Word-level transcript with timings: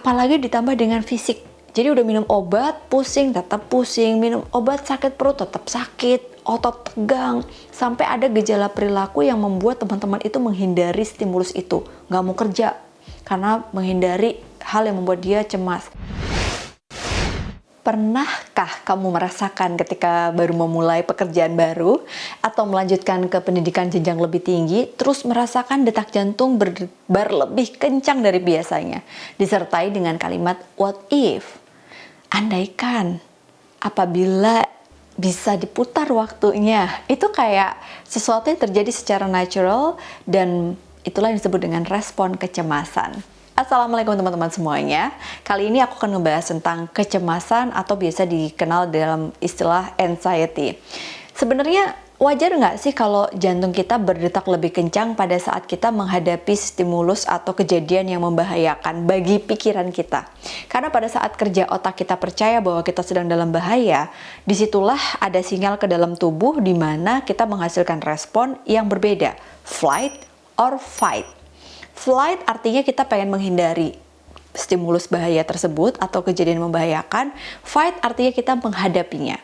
apalagi 0.00 0.40
ditambah 0.40 0.80
dengan 0.80 1.04
fisik. 1.04 1.44
Jadi 1.76 1.92
udah 1.92 2.02
minum 2.02 2.24
obat, 2.26 2.88
pusing, 2.88 3.36
tetap 3.36 3.68
pusing, 3.68 4.16
minum 4.16 4.42
obat 4.50 4.88
sakit 4.88 5.14
perut, 5.14 5.38
tetap 5.38 5.68
sakit, 5.68 6.42
otot 6.42 6.88
tegang, 6.88 7.44
sampai 7.70 8.08
ada 8.08 8.26
gejala 8.32 8.72
perilaku 8.72 9.22
yang 9.22 9.38
membuat 9.38 9.78
teman-teman 9.78 10.18
itu 10.24 10.40
menghindari 10.40 11.04
stimulus 11.04 11.54
itu, 11.54 11.84
nggak 12.10 12.22
mau 12.26 12.34
kerja, 12.34 12.74
karena 13.22 13.62
menghindari 13.76 14.40
hal 14.64 14.88
yang 14.88 14.98
membuat 14.98 15.22
dia 15.22 15.46
cemas. 15.46 15.86
Pernahkah 17.90 18.86
kamu 18.86 19.18
merasakan 19.18 19.74
ketika 19.74 20.30
baru 20.30 20.54
memulai 20.54 21.02
pekerjaan 21.02 21.58
baru 21.58 21.98
atau 22.38 22.62
melanjutkan 22.62 23.26
ke 23.26 23.42
pendidikan 23.42 23.90
jenjang 23.90 24.14
lebih 24.14 24.46
tinggi, 24.46 24.86
terus 24.94 25.26
merasakan 25.26 25.82
detak 25.82 26.14
jantung 26.14 26.54
berdebar 26.54 27.34
lebih 27.34 27.74
kencang 27.82 28.22
dari 28.22 28.38
biasanya, 28.38 29.02
disertai 29.42 29.90
dengan 29.90 30.14
kalimat 30.22 30.62
"what 30.78 31.02
if"? 31.10 31.58
Andaikan, 32.30 33.18
apabila 33.82 34.62
bisa 35.18 35.58
diputar 35.58 36.06
waktunya, 36.14 36.86
itu 37.10 37.26
kayak 37.26 37.74
sesuatu 38.06 38.54
yang 38.54 38.70
terjadi 38.70 38.94
secara 38.94 39.26
natural 39.26 39.98
dan 40.30 40.78
itulah 41.02 41.34
yang 41.34 41.42
disebut 41.42 41.58
dengan 41.58 41.82
respon 41.90 42.38
kecemasan. 42.38 43.39
Assalamualaikum 43.58 44.14
teman-teman 44.14 44.46
semuanya. 44.46 45.10
Kali 45.42 45.74
ini 45.74 45.82
aku 45.82 45.98
akan 45.98 46.22
membahas 46.22 46.54
tentang 46.54 46.86
kecemasan 46.94 47.74
atau 47.74 47.98
biasa 47.98 48.22
dikenal 48.22 48.86
dalam 48.94 49.34
istilah 49.42 49.90
anxiety. 49.98 50.78
Sebenarnya 51.34 51.98
wajar 52.22 52.54
nggak 52.54 52.78
sih 52.78 52.94
kalau 52.94 53.26
jantung 53.34 53.74
kita 53.74 53.98
berdetak 53.98 54.46
lebih 54.46 54.70
kencang 54.70 55.18
pada 55.18 55.34
saat 55.34 55.66
kita 55.66 55.90
menghadapi 55.90 56.54
stimulus 56.54 57.26
atau 57.26 57.50
kejadian 57.50 58.14
yang 58.14 58.22
membahayakan 58.22 59.10
bagi 59.10 59.42
pikiran 59.42 59.90
kita? 59.90 60.30
Karena 60.70 60.94
pada 60.94 61.10
saat 61.10 61.34
kerja 61.34 61.66
otak 61.74 61.98
kita 62.06 62.14
percaya 62.22 62.62
bahwa 62.62 62.86
kita 62.86 63.02
sedang 63.02 63.26
dalam 63.26 63.50
bahaya, 63.50 64.14
di 64.46 64.54
situlah 64.54 65.00
ada 65.18 65.42
sinyal 65.42 65.74
ke 65.74 65.90
dalam 65.90 66.14
tubuh 66.14 66.62
di 66.62 66.78
mana 66.78 67.26
kita 67.26 67.50
menghasilkan 67.50 67.98
respon 68.06 68.62
yang 68.62 68.86
berbeda, 68.86 69.34
flight 69.66 70.22
or 70.54 70.78
fight. 70.78 71.39
Flight 72.00 72.40
artinya 72.48 72.80
kita 72.80 73.04
pengen 73.04 73.28
menghindari 73.28 73.92
stimulus 74.56 75.04
bahaya 75.04 75.44
tersebut 75.44 76.00
atau 76.00 76.24
kejadian 76.24 76.64
membahayakan. 76.64 77.36
Fight 77.60 77.92
artinya 78.00 78.32
kita 78.32 78.56
menghadapinya. 78.56 79.36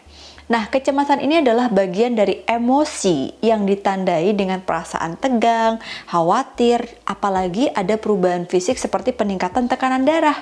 Nah, 0.49 0.65
kecemasan 0.71 1.21
ini 1.21 1.45
adalah 1.45 1.69
bagian 1.69 2.17
dari 2.17 2.41
emosi 2.49 3.45
yang 3.45 3.69
ditandai 3.69 4.33
dengan 4.33 4.65
perasaan 4.65 5.21
tegang, 5.21 5.83
khawatir, 6.09 6.87
apalagi 7.05 7.69
ada 7.77 7.99
perubahan 8.01 8.49
fisik 8.49 8.81
seperti 8.81 9.13
peningkatan 9.13 9.69
tekanan 9.69 10.09
darah. 10.09 10.41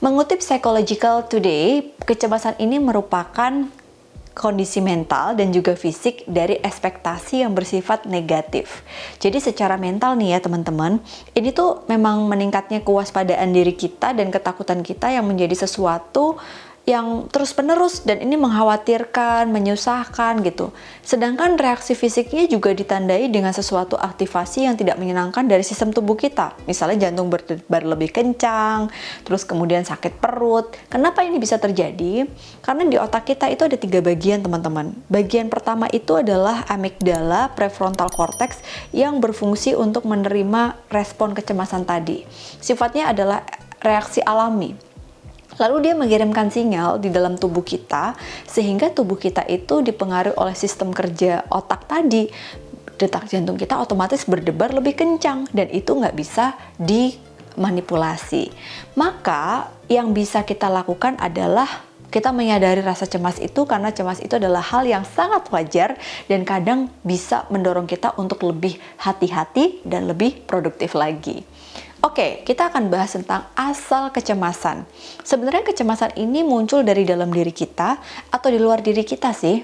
Mengutip 0.00 0.40
Psychological 0.40 1.26
Today, 1.28 1.92
kecemasan 2.06 2.56
ini 2.64 2.80
merupakan 2.80 3.68
kondisi 4.32 4.80
mental 4.80 5.36
dan 5.36 5.52
juga 5.52 5.76
fisik 5.76 6.24
dari 6.24 6.56
ekspektasi 6.60 7.44
yang 7.44 7.52
bersifat 7.52 8.08
negatif. 8.08 8.84
Jadi 9.20 9.38
secara 9.38 9.76
mental 9.76 10.16
nih 10.16 10.36
ya 10.36 10.40
teman-teman, 10.40 11.00
ini 11.36 11.52
tuh 11.52 11.84
memang 11.88 12.24
meningkatnya 12.28 12.80
kewaspadaan 12.80 13.52
diri 13.52 13.76
kita 13.76 14.16
dan 14.16 14.32
ketakutan 14.32 14.80
kita 14.80 15.12
yang 15.12 15.28
menjadi 15.28 15.68
sesuatu 15.68 16.40
yang 16.82 17.30
terus-penerus 17.30 18.02
dan 18.02 18.18
ini 18.18 18.34
mengkhawatirkan, 18.34 19.46
menyusahkan 19.54 20.42
gitu. 20.42 20.74
Sedangkan 21.06 21.54
reaksi 21.54 21.94
fisiknya 21.94 22.50
juga 22.50 22.74
ditandai 22.74 23.30
dengan 23.30 23.54
sesuatu 23.54 23.94
aktivasi 23.94 24.66
yang 24.66 24.74
tidak 24.74 24.98
menyenangkan 24.98 25.46
dari 25.46 25.62
sistem 25.62 25.94
tubuh 25.94 26.18
kita. 26.18 26.58
Misalnya 26.66 27.06
jantung 27.06 27.30
berdebar 27.30 27.86
lebih 27.86 28.10
kencang, 28.10 28.90
terus 29.22 29.46
kemudian 29.46 29.86
sakit 29.86 30.18
perut. 30.18 30.74
Kenapa 30.90 31.22
ini 31.22 31.38
bisa 31.38 31.54
terjadi? 31.54 32.26
Karena 32.58 32.82
di 32.82 32.98
otak 32.98 33.30
kita 33.30 33.46
itu 33.46 33.62
ada 33.62 33.78
tiga 33.78 34.02
bagian 34.02 34.42
teman-teman. 34.42 34.90
Bagian 35.06 35.46
pertama 35.46 35.86
itu 35.94 36.18
adalah 36.18 36.66
amigdala 36.66 37.54
prefrontal 37.54 38.10
cortex 38.10 38.58
yang 38.90 39.22
berfungsi 39.22 39.78
untuk 39.78 40.02
menerima 40.02 40.82
respon 40.90 41.30
kecemasan 41.30 41.86
tadi. 41.86 42.26
Sifatnya 42.58 43.14
adalah 43.14 43.46
reaksi 43.78 44.18
alami 44.18 44.91
Lalu 45.60 45.90
dia 45.90 45.94
mengirimkan 45.96 46.48
sinyal 46.48 47.02
di 47.02 47.12
dalam 47.12 47.36
tubuh 47.36 47.64
kita 47.64 48.16
sehingga 48.48 48.88
tubuh 48.88 49.20
kita 49.20 49.44
itu 49.48 49.84
dipengaruhi 49.84 50.36
oleh 50.38 50.56
sistem 50.56 50.94
kerja 50.94 51.44
otak 51.52 51.84
tadi. 51.88 52.28
Detak 52.96 53.26
jantung 53.26 53.58
kita 53.58 53.82
otomatis 53.82 54.22
berdebar 54.24 54.70
lebih 54.72 54.94
kencang 54.94 55.50
dan 55.50 55.68
itu 55.74 55.90
nggak 55.92 56.14
bisa 56.14 56.54
dimanipulasi. 56.78 58.48
Maka 58.94 59.74
yang 59.90 60.14
bisa 60.14 60.46
kita 60.46 60.70
lakukan 60.70 61.18
adalah 61.18 61.66
kita 62.12 62.28
menyadari 62.28 62.84
rasa 62.84 63.08
cemas 63.08 63.40
itu 63.40 63.64
karena 63.64 63.88
cemas 63.88 64.20
itu 64.20 64.36
adalah 64.36 64.60
hal 64.60 64.84
yang 64.84 65.00
sangat 65.00 65.48
wajar 65.48 65.96
dan 66.28 66.44
kadang 66.44 66.92
bisa 67.00 67.48
mendorong 67.48 67.88
kita 67.88 68.12
untuk 68.20 68.44
lebih 68.44 68.76
hati-hati 69.00 69.80
dan 69.88 70.04
lebih 70.04 70.44
produktif 70.44 70.92
lagi. 70.92 71.40
Oke, 72.02 72.42
kita 72.42 72.66
akan 72.66 72.90
bahas 72.90 73.14
tentang 73.14 73.46
asal 73.54 74.10
kecemasan. 74.10 74.82
Sebenarnya 75.22 75.62
kecemasan 75.62 76.18
ini 76.18 76.42
muncul 76.42 76.82
dari 76.82 77.06
dalam 77.06 77.30
diri 77.30 77.54
kita 77.54 77.94
atau 78.26 78.48
di 78.50 78.58
luar 78.58 78.82
diri 78.82 79.06
kita 79.06 79.30
sih? 79.30 79.62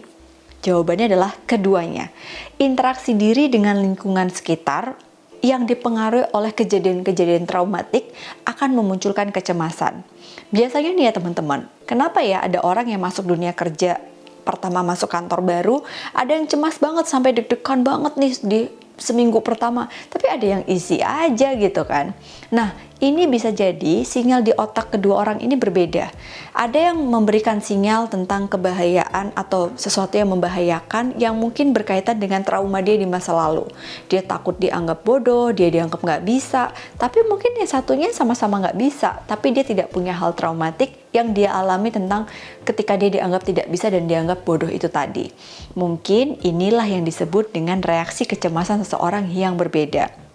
Jawabannya 0.62 1.10
adalah 1.10 1.34
keduanya. 1.50 2.14
Interaksi 2.62 3.18
diri 3.18 3.50
dengan 3.50 3.82
lingkungan 3.82 4.30
sekitar 4.30 4.94
yang 5.42 5.66
dipengaruhi 5.66 6.30
oleh 6.30 6.54
kejadian-kejadian 6.54 7.42
traumatik 7.42 8.06
akan 8.46 8.70
memunculkan 8.70 9.34
kecemasan. 9.34 10.06
Biasanya 10.54 10.94
nih 10.94 11.04
ya 11.10 11.12
teman-teman, 11.18 11.66
kenapa 11.90 12.22
ya 12.22 12.38
ada 12.38 12.62
orang 12.62 12.86
yang 12.86 13.02
masuk 13.02 13.26
dunia 13.26 13.50
kerja 13.50 13.98
pertama 14.46 14.86
masuk 14.86 15.10
kantor 15.10 15.42
baru, 15.42 15.76
ada 16.14 16.38
yang 16.38 16.46
cemas 16.46 16.78
banget 16.78 17.10
sampai 17.10 17.34
deg-degan 17.34 17.82
banget 17.82 18.14
nih 18.14 18.32
di 18.46 18.60
seminggu 18.98 19.40
pertama, 19.40 19.86
tapi 20.10 20.26
ada 20.28 20.46
yang 20.58 20.62
easy 20.66 21.00
aja 21.00 21.54
gitu 21.54 21.82
kan. 21.86 22.12
Nah, 22.50 22.74
ini 22.98 23.30
bisa 23.30 23.54
jadi 23.54 24.02
sinyal 24.02 24.42
di 24.42 24.50
otak 24.50 24.90
kedua 24.90 25.22
orang 25.22 25.38
ini 25.38 25.54
berbeda. 25.54 26.10
Ada 26.50 26.90
yang 26.90 26.98
memberikan 26.98 27.62
sinyal 27.62 28.10
tentang 28.10 28.50
kebahayaan 28.50 29.38
atau 29.38 29.70
sesuatu 29.78 30.18
yang 30.18 30.34
membahayakan 30.34 31.14
yang 31.14 31.38
mungkin 31.38 31.70
berkaitan 31.70 32.18
dengan 32.18 32.42
trauma 32.42 32.82
dia 32.82 32.98
di 32.98 33.06
masa 33.06 33.38
lalu. 33.38 33.70
Dia 34.10 34.26
takut 34.26 34.58
dianggap 34.58 35.06
bodoh, 35.06 35.54
dia 35.54 35.70
dianggap 35.70 36.02
nggak 36.02 36.22
bisa, 36.26 36.74
tapi 36.98 37.22
mungkin 37.22 37.54
yang 37.62 37.70
satunya 37.70 38.10
sama-sama 38.10 38.58
nggak 38.66 38.78
bisa, 38.78 39.22
tapi 39.30 39.54
dia 39.54 39.62
tidak 39.62 39.94
punya 39.94 40.10
hal 40.18 40.34
traumatik 40.34 40.98
yang 41.14 41.30
dia 41.30 41.54
alami 41.54 41.94
tentang 41.94 42.26
ketika 42.66 42.98
dia 42.98 43.14
dianggap 43.14 43.46
tidak 43.46 43.70
bisa 43.70 43.94
dan 43.94 44.10
dianggap 44.10 44.42
bodoh 44.42 44.68
itu 44.68 44.90
tadi. 44.90 45.30
Mungkin 45.78 46.42
inilah 46.42 46.84
yang 46.84 47.06
disebut 47.06 47.54
dengan 47.54 47.78
reaksi 47.78 48.26
kecemasan 48.26 48.82
seseorang 48.82 49.30
yang 49.30 49.54
berbeda. 49.54 50.27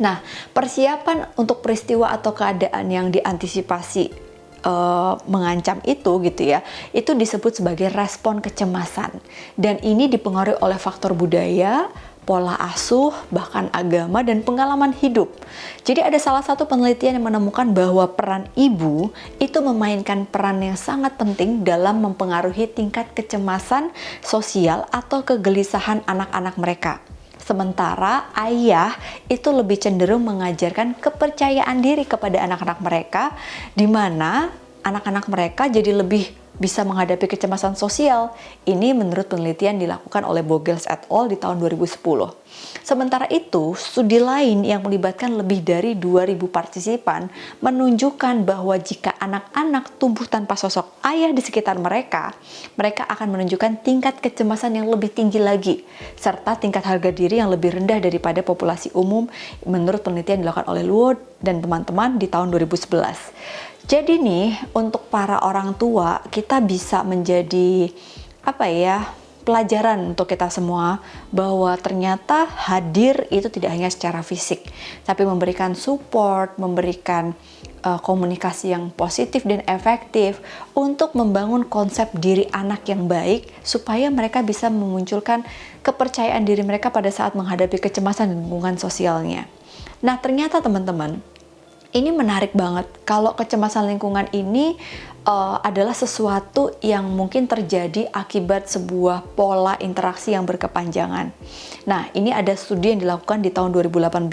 Nah, 0.00 0.22
persiapan 0.50 1.38
untuk 1.38 1.62
peristiwa 1.62 2.10
atau 2.10 2.34
keadaan 2.34 2.90
yang 2.90 3.14
diantisipasi 3.14 4.10
uh, 4.66 5.14
mengancam 5.30 5.78
itu 5.86 6.18
gitu 6.24 6.42
ya, 6.42 6.66
itu 6.90 7.14
disebut 7.14 7.62
sebagai 7.62 7.92
respon 7.92 8.42
kecemasan. 8.42 9.22
Dan 9.54 9.78
ini 9.84 10.10
dipengaruhi 10.10 10.58
oleh 10.58 10.80
faktor 10.80 11.14
budaya, 11.14 11.86
pola 12.24 12.56
asuh, 12.56 13.12
bahkan 13.28 13.68
agama 13.70 14.24
dan 14.24 14.40
pengalaman 14.40 14.96
hidup. 14.96 15.30
Jadi 15.84 16.00
ada 16.00 16.16
salah 16.16 16.40
satu 16.40 16.64
penelitian 16.64 17.20
yang 17.20 17.28
menemukan 17.28 17.68
bahwa 17.70 18.08
peran 18.16 18.48
ibu 18.56 19.12
itu 19.36 19.60
memainkan 19.60 20.24
peran 20.24 20.64
yang 20.64 20.74
sangat 20.80 21.14
penting 21.20 21.62
dalam 21.62 22.00
mempengaruhi 22.00 22.66
tingkat 22.66 23.12
kecemasan 23.12 23.92
sosial 24.24 24.88
atau 24.90 25.22
kegelisahan 25.22 26.00
anak-anak 26.08 26.56
mereka. 26.56 27.04
Sementara 27.44 28.32
ayah 28.40 28.96
itu 29.28 29.52
lebih 29.52 29.76
cenderung 29.76 30.24
mengajarkan 30.24 30.96
kepercayaan 30.96 31.84
diri 31.84 32.08
kepada 32.08 32.40
anak-anak 32.40 32.80
mereka, 32.80 33.36
di 33.76 33.84
mana 33.84 34.48
anak-anak 34.80 35.28
mereka 35.28 35.68
jadi 35.68 35.92
lebih 35.92 36.43
bisa 36.58 36.86
menghadapi 36.86 37.26
kecemasan 37.26 37.74
sosial. 37.74 38.30
Ini 38.62 38.94
menurut 38.94 39.26
penelitian 39.26 39.78
dilakukan 39.78 40.22
oleh 40.22 40.46
Bogels 40.46 40.86
et 40.86 41.06
al. 41.10 41.26
di 41.26 41.36
tahun 41.38 41.58
2010. 41.58 41.98
Sementara 42.84 43.26
itu, 43.32 43.74
studi 43.74 44.22
lain 44.22 44.62
yang 44.62 44.84
melibatkan 44.84 45.34
lebih 45.34 45.64
dari 45.64 45.98
2000 45.98 46.38
partisipan 46.46 47.26
menunjukkan 47.58 48.46
bahwa 48.46 48.78
jika 48.78 49.16
anak-anak 49.18 49.98
tumbuh 49.98 50.28
tanpa 50.28 50.54
sosok 50.54 51.02
ayah 51.02 51.34
di 51.34 51.42
sekitar 51.42 51.80
mereka, 51.80 52.30
mereka 52.78 53.08
akan 53.10 53.34
menunjukkan 53.34 53.82
tingkat 53.82 54.22
kecemasan 54.22 54.78
yang 54.78 54.86
lebih 54.86 55.10
tinggi 55.10 55.42
lagi, 55.42 55.82
serta 56.14 56.54
tingkat 56.60 56.86
harga 56.86 57.10
diri 57.10 57.42
yang 57.42 57.50
lebih 57.50 57.74
rendah 57.74 57.98
daripada 57.98 58.44
populasi 58.46 58.94
umum 58.94 59.26
menurut 59.66 60.04
penelitian 60.04 60.46
dilakukan 60.46 60.70
oleh 60.70 60.86
Luo 60.86 61.16
dan 61.42 61.58
teman-teman 61.58 62.20
di 62.20 62.30
tahun 62.30 62.54
2011. 62.54 63.73
Jadi 63.84 64.16
nih, 64.16 64.72
untuk 64.72 65.12
para 65.12 65.44
orang 65.44 65.76
tua, 65.76 66.24
kita 66.32 66.64
bisa 66.64 67.04
menjadi 67.04 67.92
apa 68.44 68.64
ya? 68.68 68.98
pelajaran 69.44 70.16
untuk 70.16 70.24
kita 70.32 70.48
semua 70.48 71.04
bahwa 71.28 71.76
ternyata 71.76 72.48
hadir 72.48 73.28
itu 73.28 73.52
tidak 73.52 73.76
hanya 73.76 73.92
secara 73.92 74.24
fisik, 74.24 74.64
tapi 75.04 75.28
memberikan 75.28 75.76
support, 75.76 76.56
memberikan 76.56 77.36
uh, 77.84 78.00
komunikasi 78.00 78.72
yang 78.72 78.88
positif 78.88 79.44
dan 79.44 79.60
efektif 79.68 80.40
untuk 80.72 81.12
membangun 81.12 81.68
konsep 81.68 82.08
diri 82.16 82.48
anak 82.50 82.88
yang 82.88 83.04
baik 83.04 83.52
supaya 83.60 84.08
mereka 84.08 84.40
bisa 84.40 84.72
memunculkan 84.72 85.44
kepercayaan 85.84 86.48
diri 86.48 86.64
mereka 86.64 86.88
pada 86.88 87.12
saat 87.12 87.36
menghadapi 87.36 87.76
kecemasan 87.76 88.32
dan 88.32 88.48
lingkungan 88.48 88.80
sosialnya. 88.80 89.44
Nah, 90.00 90.16
ternyata 90.20 90.64
teman-teman, 90.64 91.20
ini 91.94 92.10
menarik 92.10 92.52
banget. 92.52 92.90
Kalau 93.06 93.38
kecemasan 93.38 93.86
lingkungan 93.86 94.26
ini 94.34 94.74
uh, 95.24 95.62
adalah 95.62 95.94
sesuatu 95.94 96.74
yang 96.82 97.06
mungkin 97.06 97.46
terjadi 97.46 98.10
akibat 98.10 98.66
sebuah 98.66 99.22
pola 99.38 99.78
interaksi 99.78 100.34
yang 100.34 100.42
berkepanjangan. 100.42 101.30
Nah, 101.86 102.10
ini 102.18 102.34
ada 102.34 102.52
studi 102.58 102.92
yang 102.92 103.00
dilakukan 103.00 103.40
di 103.46 103.54
tahun 103.54 103.70
2018 103.70 104.26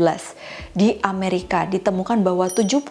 di 0.73 0.97
Amerika. 1.05 1.69
Ditemukan 1.69 2.25
bahwa 2.25 2.49
70% 2.49 2.81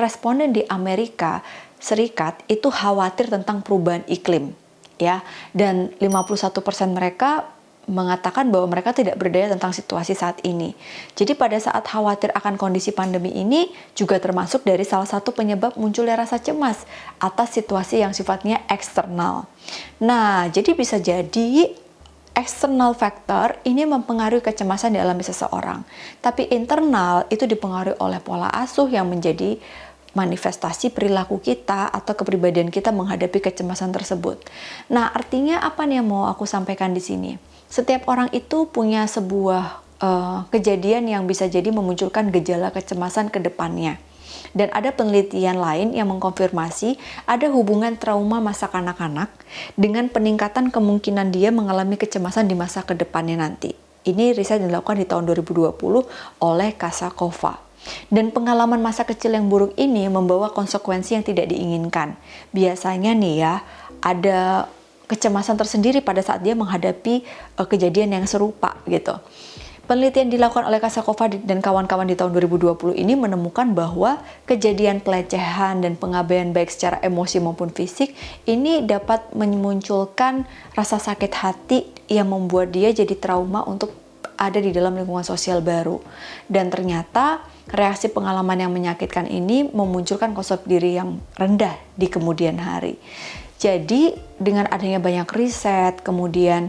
responden 0.00 0.56
di 0.56 0.64
Amerika 0.66 1.44
Serikat 1.76 2.40
itu 2.48 2.72
khawatir 2.72 3.28
tentang 3.28 3.60
perubahan 3.60 4.00
iklim 4.08 4.56
ya. 4.96 5.20
Dan 5.52 5.92
51% 6.00 6.56
mereka 6.96 7.44
mengatakan 7.86 8.50
bahwa 8.50 8.66
mereka 8.74 8.90
tidak 8.90 9.14
berdaya 9.14 9.50
tentang 9.50 9.70
situasi 9.70 10.18
saat 10.18 10.42
ini. 10.42 10.74
Jadi 11.14 11.38
pada 11.38 11.54
saat 11.54 11.86
khawatir 11.86 12.34
akan 12.34 12.58
kondisi 12.58 12.90
pandemi 12.90 13.30
ini 13.30 13.70
juga 13.94 14.18
termasuk 14.18 14.66
dari 14.66 14.82
salah 14.82 15.06
satu 15.06 15.30
penyebab 15.30 15.78
munculnya 15.78 16.18
rasa 16.18 16.42
cemas 16.42 16.82
atas 17.22 17.54
situasi 17.54 18.02
yang 18.02 18.10
sifatnya 18.10 18.66
eksternal. 18.66 19.46
Nah, 20.02 20.50
jadi 20.50 20.74
bisa 20.74 20.98
jadi 20.98 21.70
external 22.36 22.92
factor 22.92 23.56
ini 23.64 23.88
mempengaruhi 23.88 24.44
kecemasan 24.44 24.92
di 24.92 25.00
alami 25.00 25.24
seseorang. 25.24 25.86
Tapi 26.20 26.52
internal 26.52 27.24
itu 27.32 27.48
dipengaruhi 27.48 27.96
oleh 28.02 28.20
pola 28.20 28.52
asuh 28.52 28.90
yang 28.90 29.08
menjadi 29.08 29.56
manifestasi 30.12 30.96
perilaku 30.96 31.38
kita 31.38 31.92
atau 31.92 32.16
kepribadian 32.16 32.72
kita 32.72 32.88
menghadapi 32.88 33.40
kecemasan 33.40 33.92
tersebut. 33.92 34.40
Nah, 34.88 35.12
artinya 35.12 35.60
apa 35.60 35.84
nih 35.84 36.00
yang 36.00 36.08
mau 36.08 36.24
aku 36.28 36.48
sampaikan 36.48 36.96
di 36.96 37.04
sini? 37.04 37.55
Setiap 37.66 38.06
orang 38.06 38.30
itu 38.30 38.70
punya 38.70 39.04
sebuah 39.10 39.82
uh, 40.00 40.46
kejadian 40.54 41.10
yang 41.10 41.24
bisa 41.26 41.50
jadi 41.50 41.68
memunculkan 41.70 42.30
gejala 42.30 42.70
kecemasan 42.70 43.32
ke 43.32 43.42
depannya. 43.42 43.98
Dan 44.56 44.72
ada 44.72 44.92
penelitian 44.92 45.60
lain 45.60 45.92
yang 45.92 46.08
mengkonfirmasi 46.08 46.96
ada 47.28 47.46
hubungan 47.52 47.96
trauma 48.00 48.40
masa 48.40 48.68
kanak-kanak 48.72 49.28
dengan 49.76 50.08
peningkatan 50.08 50.72
kemungkinan 50.72 51.28
dia 51.28 51.52
mengalami 51.52 52.00
kecemasan 52.00 52.48
di 52.48 52.56
masa 52.56 52.84
ke 52.84 52.96
depannya 52.96 53.36
nanti. 53.36 53.76
Ini 54.06 54.38
riset 54.38 54.62
dilakukan 54.62 55.02
di 55.02 55.06
tahun 55.08 55.26
2020 55.26 55.76
oleh 56.40 56.70
Kasakova. 56.78 57.58
Dan 58.10 58.34
pengalaman 58.34 58.82
masa 58.82 59.06
kecil 59.06 59.34
yang 59.34 59.46
buruk 59.46 59.74
ini 59.78 60.10
membawa 60.10 60.50
konsekuensi 60.50 61.18
yang 61.18 61.24
tidak 61.26 61.50
diinginkan. 61.50 62.18
Biasanya 62.50 63.14
nih 63.14 63.34
ya, 63.42 63.54
ada 64.02 64.70
kecemasan 65.06 65.54
tersendiri 65.58 66.02
pada 66.02 66.22
saat 66.22 66.42
dia 66.42 66.54
menghadapi 66.58 67.22
uh, 67.58 67.66
kejadian 67.66 68.14
yang 68.14 68.26
serupa 68.26 68.78
gitu. 68.86 69.16
Penelitian 69.86 70.34
dilakukan 70.34 70.66
oleh 70.66 70.82
Kasakova 70.82 71.30
dan 71.30 71.62
kawan-kawan 71.62 72.10
di 72.10 72.18
tahun 72.18 72.34
2020 72.34 72.98
ini 72.98 73.14
menemukan 73.14 73.70
bahwa 73.70 74.18
kejadian 74.42 74.98
pelecehan 74.98 75.78
dan 75.78 75.94
pengabaian 75.94 76.50
baik 76.50 76.74
secara 76.74 76.98
emosi 77.06 77.38
maupun 77.38 77.70
fisik 77.70 78.10
ini 78.50 78.82
dapat 78.82 79.30
memunculkan 79.30 80.42
rasa 80.74 80.98
sakit 80.98 81.32
hati 81.38 81.86
yang 82.10 82.34
membuat 82.34 82.74
dia 82.74 82.90
jadi 82.90 83.14
trauma 83.14 83.62
untuk 83.62 83.94
ada 84.34 84.58
di 84.58 84.74
dalam 84.74 84.98
lingkungan 84.98 85.22
sosial 85.22 85.62
baru. 85.62 86.02
Dan 86.50 86.66
ternyata 86.66 87.46
reaksi 87.70 88.10
pengalaman 88.10 88.58
yang 88.58 88.74
menyakitkan 88.74 89.30
ini 89.30 89.70
memunculkan 89.70 90.34
konsep 90.34 90.66
diri 90.66 90.98
yang 90.98 91.22
rendah 91.38 91.78
di 91.94 92.10
kemudian 92.10 92.58
hari. 92.58 92.98
Jadi 93.56 94.12
dengan 94.36 94.68
adanya 94.68 95.00
banyak 95.00 95.28
riset, 95.32 96.04
kemudian 96.04 96.68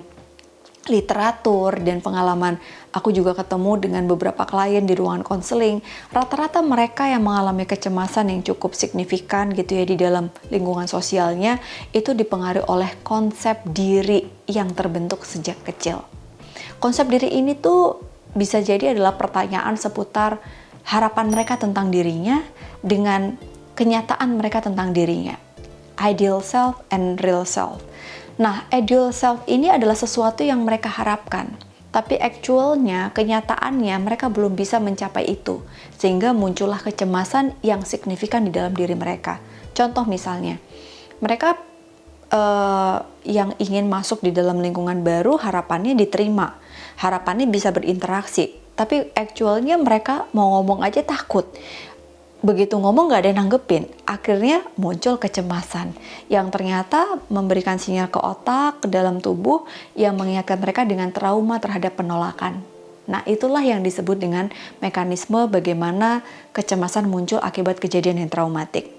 literatur 0.87 1.83
dan 1.83 1.99
pengalaman 1.99 2.55
aku 2.95 3.11
juga 3.11 3.35
ketemu 3.35 3.75
dengan 3.75 4.03
beberapa 4.07 4.47
klien 4.47 4.87
di 4.87 4.95
ruangan 4.95 5.19
konseling 5.19 5.83
rata-rata 6.15 6.63
mereka 6.63 7.11
yang 7.11 7.27
mengalami 7.27 7.67
kecemasan 7.67 8.31
yang 8.31 8.41
cukup 8.41 8.71
signifikan 8.73 9.51
gitu 9.51 9.75
ya 9.75 9.83
di 9.83 9.99
dalam 9.99 10.31
lingkungan 10.47 10.87
sosialnya 10.87 11.59
itu 11.91 12.15
dipengaruhi 12.15 12.65
oleh 12.71 12.91
konsep 13.03 13.59
diri 13.67 14.23
yang 14.47 14.71
terbentuk 14.71 15.27
sejak 15.27 15.59
kecil. 15.67 16.07
Konsep 16.79 17.11
diri 17.11 17.35
ini 17.35 17.59
tuh 17.59 17.99
bisa 18.31 18.63
jadi 18.63 18.95
adalah 18.95 19.19
pertanyaan 19.19 19.75
seputar 19.75 20.39
harapan 20.87 21.27
mereka 21.27 21.59
tentang 21.59 21.91
dirinya 21.91 22.39
dengan 22.79 23.35
kenyataan 23.75 24.39
mereka 24.39 24.63
tentang 24.63 24.95
dirinya 24.95 25.46
ideal 26.01 26.39
self 26.41 26.81
and 26.93 27.19
real 27.21 27.43
self. 27.43 27.81
Nah, 28.37 28.69
ideal 28.69 29.09
self 29.09 29.41
ini 29.49 29.73
adalah 29.73 29.97
sesuatu 29.97 30.45
yang 30.45 30.61
mereka 30.61 30.93
harapkan, 30.93 31.57
tapi 31.89 32.21
actualnya, 32.21 33.09
kenyataannya 33.17 33.97
mereka 33.97 34.29
belum 34.29 34.53
bisa 34.53 34.77
mencapai 34.77 35.25
itu, 35.25 35.65
sehingga 35.97 36.37
muncullah 36.37 36.77
kecemasan 36.77 37.57
yang 37.65 37.81
signifikan 37.81 38.45
di 38.45 38.53
dalam 38.53 38.77
diri 38.77 38.93
mereka. 38.93 39.41
Contoh 39.73 40.05
misalnya, 40.05 40.61
mereka 41.17 41.57
uh, 42.29 43.01
yang 43.25 43.57
ingin 43.57 43.89
masuk 43.89 44.21
di 44.21 44.29
dalam 44.29 44.61
lingkungan 44.61 45.01
baru, 45.01 45.41
harapannya 45.41 45.97
diterima, 45.97 46.61
harapannya 47.01 47.49
bisa 47.49 47.73
berinteraksi, 47.73 48.53
tapi 48.77 49.09
actualnya 49.17 49.81
mereka 49.81 50.29
mau 50.37 50.61
ngomong 50.61 50.85
aja 50.85 51.01
takut 51.01 51.49
begitu 52.47 52.79
ngomong 52.79 53.11
gak 53.11 53.27
ada 53.27 53.29
yang 53.35 53.43
nanggepin, 53.43 53.91
akhirnya 54.07 54.63
muncul 54.79 55.19
kecemasan 55.19 55.91
yang 56.31 56.47
ternyata 56.47 57.19
memberikan 57.27 57.75
sinyal 57.75 58.07
ke 58.07 58.23
otak, 58.23 58.79
ke 58.79 58.87
dalam 58.87 59.19
tubuh 59.19 59.67
yang 59.99 60.15
mengingatkan 60.15 60.55
mereka 60.55 60.87
dengan 60.87 61.11
trauma 61.11 61.59
terhadap 61.59 61.99
penolakan. 61.99 62.63
Nah, 63.07 63.23
itulah 63.27 63.59
yang 63.59 63.83
disebut 63.83 64.15
dengan 64.15 64.47
mekanisme 64.79 65.47
bagaimana 65.51 66.23
kecemasan 66.55 67.11
muncul 67.11 67.43
akibat 67.43 67.83
kejadian 67.83 68.23
yang 68.23 68.31
traumatik. 68.31 68.95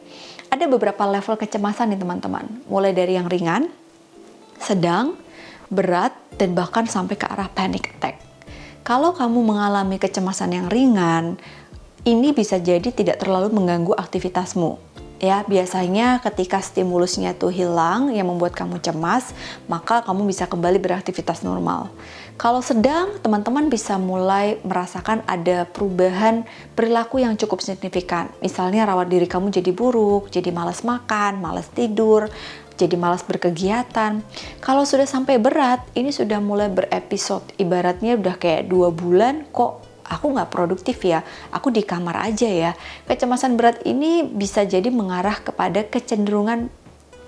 Ada 0.49 0.69
beberapa 0.69 1.09
level 1.09 1.37
kecemasan 1.37 1.93
nih 1.93 2.01
teman-teman, 2.01 2.45
mulai 2.69 2.93
dari 2.93 3.17
yang 3.17 3.29
ringan, 3.29 3.69
sedang, 4.61 5.17
berat, 5.69 6.13
dan 6.37 6.53
bahkan 6.57 6.85
sampai 6.89 7.17
ke 7.21 7.25
arah 7.29 7.49
panic 7.53 7.97
attack. 7.97 8.17
Kalau 8.81 9.13
kamu 9.13 9.45
mengalami 9.45 10.01
kecemasan 10.01 10.57
yang 10.57 10.73
ringan, 10.73 11.37
ini 12.09 12.33
bisa 12.33 12.57
jadi 12.57 12.89
tidak 12.89 13.21
terlalu 13.21 13.53
mengganggu 13.53 13.93
aktivitasmu. 13.93 14.81
Ya, 15.19 15.43
biasanya 15.43 16.23
ketika 16.23 16.63
stimulusnya 16.63 17.35
tuh 17.35 17.51
hilang 17.51 18.15
yang 18.15 18.31
membuat 18.31 18.55
kamu 18.55 18.79
cemas, 18.79 19.35
maka 19.67 19.99
kamu 20.07 20.31
bisa 20.31 20.47
kembali 20.47 20.79
beraktivitas 20.79 21.43
normal. 21.43 21.91
Kalau 22.39 22.63
sedang, 22.63 23.19
teman-teman 23.19 23.67
bisa 23.67 23.99
mulai 23.99 24.63
merasakan 24.63 25.27
ada 25.27 25.67
perubahan 25.67 26.47
perilaku 26.79 27.19
yang 27.19 27.35
cukup 27.35 27.59
signifikan. 27.59 28.31
Misalnya 28.39 28.87
rawat 28.87 29.11
diri 29.11 29.27
kamu 29.27 29.51
jadi 29.51 29.75
buruk, 29.75 30.31
jadi 30.31 30.55
malas 30.55 30.87
makan, 30.87 31.43
malas 31.43 31.67
tidur, 31.75 32.31
jadi 32.79 32.95
malas 32.95 33.27
berkegiatan. 33.27 34.23
Kalau 34.63 34.87
sudah 34.87 35.11
sampai 35.11 35.43
berat, 35.43 35.83
ini 35.99 36.15
sudah 36.15 36.39
mulai 36.39 36.71
berepisode. 36.71 37.43
Ibaratnya 37.59 38.15
udah 38.15 38.39
kayak 38.39 38.71
dua 38.71 38.95
bulan 38.95 39.51
kok 39.51 39.88
aku 40.09 40.33
nggak 40.33 40.51
produktif 40.51 41.05
ya, 41.05 41.23
aku 41.53 41.69
di 41.69 41.85
kamar 41.85 42.33
aja 42.33 42.49
ya. 42.49 42.73
Kecemasan 43.05 43.55
berat 43.55 43.85
ini 43.85 44.25
bisa 44.25 44.65
jadi 44.65 44.89
mengarah 44.89 45.39
kepada 45.45 45.85
kecenderungan 45.85 46.73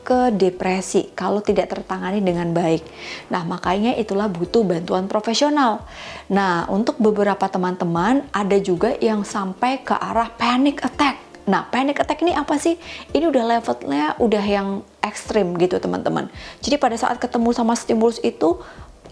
ke 0.00 0.32
depresi 0.32 1.12
kalau 1.12 1.44
tidak 1.44 1.70
tertangani 1.70 2.24
dengan 2.24 2.50
baik. 2.50 2.82
Nah, 3.28 3.44
makanya 3.44 3.94
itulah 3.94 4.26
butuh 4.26 4.64
bantuan 4.64 5.06
profesional. 5.06 5.84
Nah, 6.32 6.66
untuk 6.72 6.96
beberapa 6.98 7.46
teman-teman 7.46 8.24
ada 8.32 8.56
juga 8.58 8.96
yang 8.98 9.22
sampai 9.22 9.84
ke 9.84 9.92
arah 9.92 10.32
panic 10.34 10.80
attack. 10.82 11.20
Nah, 11.44 11.68
panic 11.68 12.00
attack 12.00 12.24
ini 12.24 12.32
apa 12.32 12.56
sih? 12.56 12.80
Ini 13.12 13.28
udah 13.28 13.44
levelnya 13.44 14.06
udah 14.18 14.44
yang 14.44 14.68
ekstrim 15.04 15.54
gitu, 15.60 15.76
teman-teman. 15.76 16.32
Jadi 16.64 16.80
pada 16.80 16.96
saat 16.96 17.20
ketemu 17.20 17.52
sama 17.52 17.76
stimulus 17.76 18.18
itu 18.24 18.56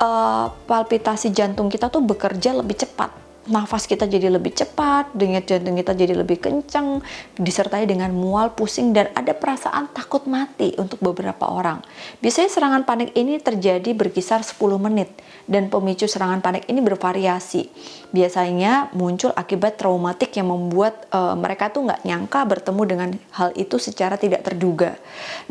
uh, 0.01 0.47
palpitasi 0.67 1.31
jantung 1.31 1.69
kita 1.69 1.93
tuh 1.93 2.01
bekerja 2.01 2.57
lebih 2.57 2.75
cepat 2.75 3.28
nafas 3.49 3.89
kita 3.89 4.05
jadi 4.05 4.29
lebih 4.29 4.55
cepat, 4.55 5.13
denyut 5.17 5.45
jantung 5.49 5.77
kita 5.77 5.93
jadi 5.97 6.15
lebih 6.15 6.39
kencang, 6.41 7.01
disertai 7.37 7.89
dengan 7.89 8.13
mual, 8.13 8.53
pusing, 8.53 8.93
dan 8.93 9.11
ada 9.17 9.33
perasaan 9.33 9.91
takut 9.93 10.29
mati 10.29 10.77
untuk 10.77 11.01
beberapa 11.01 11.49
orang. 11.49 11.83
Biasanya 12.21 12.49
serangan 12.53 12.83
panik 12.85 13.17
ini 13.17 13.41
terjadi 13.41 13.91
berkisar 13.97 14.45
10 14.45 14.57
menit, 14.79 15.11
dan 15.49 15.73
pemicu 15.73 16.05
serangan 16.05 16.45
panik 16.45 16.69
ini 16.69 16.81
bervariasi. 16.85 17.69
Biasanya 18.09 18.89
muncul 18.97 19.29
akibat 19.37 19.77
traumatik 19.77 20.33
yang 20.33 20.49
membuat 20.49 21.05
uh, 21.13 21.37
mereka 21.37 21.69
tuh 21.69 21.85
nggak 21.85 22.09
nyangka 22.09 22.41
bertemu 22.49 22.83
dengan 22.89 23.11
hal 23.37 23.53
itu 23.53 23.77
secara 23.77 24.17
tidak 24.17 24.49
terduga. 24.49 24.97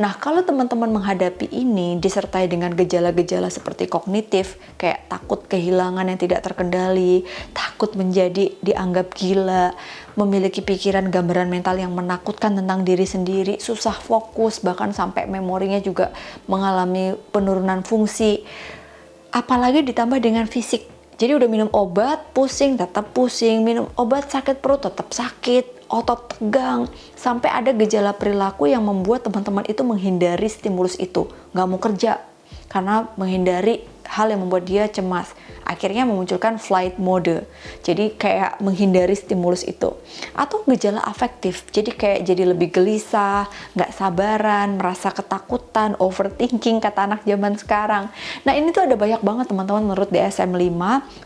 Nah, 0.02 0.18
kalau 0.18 0.42
teman-teman 0.42 0.90
menghadapi 0.90 1.54
ini 1.54 2.02
disertai 2.02 2.50
dengan 2.50 2.74
gejala-gejala 2.74 3.54
seperti 3.54 3.86
kognitif, 3.86 4.58
kayak 4.82 5.06
takut 5.06 5.46
kehilangan 5.46 6.10
yang 6.10 6.18
tidak 6.18 6.42
terkendali, 6.42 7.30
takut 7.54 7.94
menjadi 7.94 8.50
dianggap 8.66 9.14
gila, 9.14 9.78
memiliki 10.18 10.66
pikiran 10.66 11.14
gambaran 11.14 11.54
mental 11.54 11.78
yang 11.78 11.94
menakutkan 11.94 12.58
tentang 12.58 12.82
diri 12.82 13.06
sendiri, 13.06 13.62
susah 13.62 13.94
fokus, 13.94 14.66
bahkan 14.66 14.90
sampai 14.90 15.30
memorinya 15.30 15.78
juga 15.78 16.10
mengalami 16.50 17.14
penurunan 17.30 17.86
fungsi. 17.86 18.42
Apalagi 19.30 19.86
ditambah 19.86 20.18
dengan 20.18 20.50
fisik 20.50 20.97
jadi 21.18 21.34
udah 21.34 21.50
minum 21.50 21.70
obat, 21.74 22.30
pusing, 22.38 22.78
tetap 22.78 23.10
pusing. 23.10 23.66
Minum 23.66 23.90
obat 23.98 24.30
sakit 24.30 24.62
perut, 24.62 24.86
tetap 24.86 25.10
sakit. 25.10 25.90
Otot 25.90 26.38
tegang. 26.38 26.86
Sampai 27.18 27.50
ada 27.50 27.74
gejala 27.74 28.14
perilaku 28.14 28.70
yang 28.70 28.86
membuat 28.86 29.26
teman-teman 29.26 29.66
itu 29.66 29.82
menghindari 29.82 30.46
stimulus 30.46 30.94
itu. 31.02 31.26
Nggak 31.58 31.66
mau 31.66 31.82
kerja. 31.82 32.22
Karena 32.70 33.10
menghindari 33.18 33.82
hal 34.06 34.30
yang 34.30 34.46
membuat 34.46 34.70
dia 34.70 34.86
cemas 34.88 35.34
akhirnya 35.68 36.08
memunculkan 36.08 36.56
flight 36.56 36.96
mode. 36.96 37.44
Jadi 37.84 38.16
kayak 38.16 38.64
menghindari 38.64 39.14
stimulus 39.14 39.68
itu. 39.68 39.92
Atau 40.32 40.64
gejala 40.64 41.04
afektif, 41.04 41.68
jadi 41.76 41.92
kayak 41.92 42.20
jadi 42.24 42.56
lebih 42.56 42.72
gelisah, 42.72 43.52
nggak 43.76 43.92
sabaran, 43.92 44.80
merasa 44.80 45.12
ketakutan, 45.12 46.00
overthinking 46.00 46.80
kata 46.80 47.12
anak 47.12 47.22
zaman 47.28 47.60
sekarang. 47.60 48.08
Nah 48.48 48.56
ini 48.56 48.72
tuh 48.72 48.88
ada 48.88 48.96
banyak 48.96 49.20
banget 49.20 49.46
teman-teman 49.52 49.92
menurut 49.92 50.08
DSM-5 50.08 50.82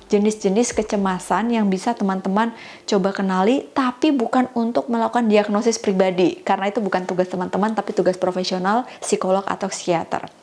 jenis-jenis 0.09 0.73
kecemasan 0.73 1.53
yang 1.53 1.69
bisa 1.69 1.93
teman-teman 1.93 2.51
coba 2.89 3.13
kenali 3.15 3.69
tapi 3.71 4.11
bukan 4.11 4.49
untuk 4.57 4.89
melakukan 4.91 5.29
diagnosis 5.29 5.79
pribadi 5.79 6.41
karena 6.41 6.67
itu 6.67 6.83
bukan 6.83 7.05
tugas 7.07 7.29
teman-teman 7.29 7.71
tapi 7.77 7.95
tugas 7.95 8.17
profesional 8.17 8.83
psikolog 8.99 9.45
atau 9.45 9.69
psikiater. 9.69 10.40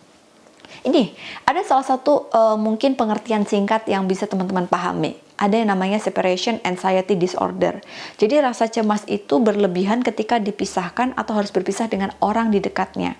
Ini 0.87 1.11
ada 1.45 1.61
salah 1.67 1.87
satu 1.87 2.31
uh, 2.31 2.57
mungkin 2.57 2.95
pengertian 2.95 3.45
singkat 3.45 3.89
yang 3.91 4.07
bisa 4.07 4.31
teman-teman 4.31 4.71
pahami. 4.71 5.19
Ada 5.39 5.63
yang 5.63 5.71
namanya 5.71 6.03
separation 6.03 6.59
anxiety 6.67 7.15
disorder. 7.15 7.79
Jadi 8.19 8.43
rasa 8.43 8.67
cemas 8.67 9.07
itu 9.07 9.39
berlebihan 9.39 10.03
ketika 10.03 10.43
dipisahkan 10.43 11.15
atau 11.15 11.39
harus 11.39 11.55
berpisah 11.55 11.87
dengan 11.87 12.11
orang 12.19 12.51
di 12.51 12.59
dekatnya. 12.59 13.15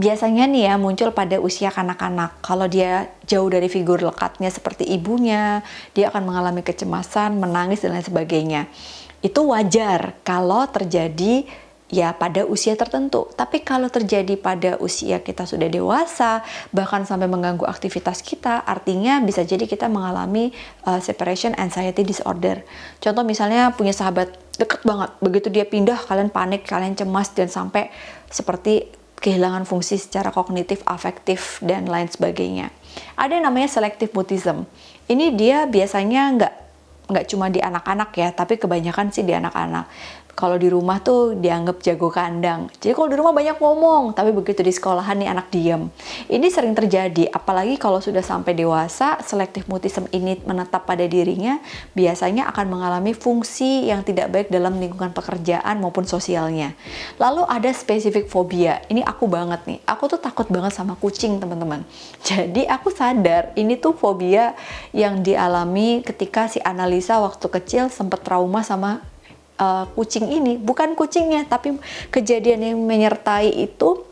Biasanya 0.00 0.48
nih 0.48 0.70
ya 0.70 0.74
muncul 0.80 1.12
pada 1.12 1.42
usia 1.42 1.68
kanak-kanak. 1.68 2.40
Kalau 2.40 2.64
dia 2.70 3.10
jauh 3.28 3.50
dari 3.52 3.68
figur 3.68 4.00
lekatnya 4.00 4.48
seperti 4.48 4.86
ibunya, 4.86 5.60
dia 5.92 6.08
akan 6.08 6.24
mengalami 6.24 6.64
kecemasan, 6.64 7.36
menangis 7.36 7.84
dan 7.84 7.98
lain 7.98 8.06
sebagainya. 8.06 8.62
Itu 9.20 9.52
wajar 9.52 10.16
kalau 10.24 10.64
terjadi 10.72 11.44
ya 11.90 12.14
pada 12.14 12.46
usia 12.46 12.78
tertentu. 12.78 13.28
Tapi 13.34 13.60
kalau 13.66 13.90
terjadi 13.90 14.38
pada 14.38 14.78
usia 14.78 15.20
kita 15.20 15.44
sudah 15.44 15.66
dewasa, 15.66 16.46
bahkan 16.70 17.02
sampai 17.02 17.26
mengganggu 17.26 17.66
aktivitas 17.66 18.22
kita, 18.22 18.62
artinya 18.62 19.18
bisa 19.20 19.42
jadi 19.42 19.66
kita 19.66 19.90
mengalami 19.90 20.54
uh, 20.86 21.02
separation 21.02 21.52
anxiety 21.58 22.06
disorder. 22.06 22.62
Contoh 23.02 23.26
misalnya 23.26 23.74
punya 23.74 23.92
sahabat 23.92 24.30
deket 24.56 24.86
banget, 24.86 25.10
begitu 25.18 25.48
dia 25.50 25.66
pindah 25.66 25.98
kalian 26.06 26.30
panik, 26.30 26.64
kalian 26.64 26.94
cemas 26.94 27.34
dan 27.34 27.50
sampai 27.50 27.90
seperti 28.30 28.88
kehilangan 29.20 29.68
fungsi 29.68 30.00
secara 30.00 30.32
kognitif, 30.32 30.80
afektif 30.88 31.60
dan 31.60 31.84
lain 31.84 32.08
sebagainya. 32.08 32.72
Ada 33.20 33.36
yang 33.36 33.52
namanya 33.52 33.68
selective 33.68 34.16
mutism. 34.16 34.64
Ini 35.10 35.36
dia 35.36 35.68
biasanya 35.68 36.22
nggak 36.38 36.54
nggak 37.10 37.26
cuma 37.26 37.50
di 37.50 37.58
anak-anak 37.58 38.10
ya, 38.14 38.30
tapi 38.30 38.56
kebanyakan 38.56 39.10
sih 39.10 39.26
di 39.26 39.34
anak-anak 39.34 39.90
kalau 40.40 40.56
di 40.56 40.72
rumah 40.72 41.04
tuh 41.04 41.36
dianggap 41.36 41.84
jago 41.84 42.08
kandang. 42.08 42.72
Jadi 42.80 42.96
kalau 42.96 43.12
di 43.12 43.16
rumah 43.20 43.36
banyak 43.36 43.60
ngomong, 43.60 44.16
tapi 44.16 44.32
begitu 44.32 44.64
di 44.64 44.72
sekolahan 44.72 45.20
nih 45.20 45.28
anak 45.28 45.52
diem. 45.52 45.92
Ini 46.32 46.48
sering 46.48 46.72
terjadi, 46.72 47.28
apalagi 47.28 47.76
kalau 47.76 48.00
sudah 48.00 48.24
sampai 48.24 48.56
dewasa, 48.56 49.20
selektif 49.20 49.68
mutisme 49.68 50.08
ini 50.16 50.40
menetap 50.48 50.88
pada 50.88 51.04
dirinya, 51.04 51.60
biasanya 51.92 52.48
akan 52.48 52.72
mengalami 52.72 53.12
fungsi 53.12 53.92
yang 53.92 54.00
tidak 54.00 54.32
baik 54.32 54.48
dalam 54.48 54.80
lingkungan 54.80 55.12
pekerjaan 55.12 55.76
maupun 55.76 56.08
sosialnya. 56.08 56.72
Lalu 57.20 57.44
ada 57.44 57.68
spesifik 57.76 58.24
fobia, 58.32 58.80
ini 58.88 59.04
aku 59.04 59.28
banget 59.28 59.60
nih, 59.68 59.84
aku 59.84 60.08
tuh 60.08 60.20
takut 60.24 60.48
banget 60.48 60.72
sama 60.72 60.96
kucing 60.96 61.36
teman-teman. 61.36 61.84
Jadi 62.30 62.64
aku 62.64 62.88
sadar 62.88 63.52
ini 63.60 63.76
tuh 63.76 63.92
fobia 63.92 64.56
yang 64.96 65.20
dialami 65.20 66.00
ketika 66.00 66.48
si 66.48 66.64
analisa 66.64 67.20
waktu 67.20 67.44
kecil 67.60 67.92
sempat 67.92 68.24
trauma 68.24 68.64
sama 68.64 69.09
uh, 69.60 69.84
kucing 69.92 70.26
ini 70.32 70.56
bukan 70.56 70.96
kucingnya 70.96 71.44
tapi 71.44 71.76
kejadian 72.08 72.72
yang 72.72 72.80
menyertai 72.80 73.52
itu 73.52 74.08